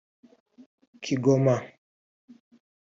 Kigoma 1.03 1.55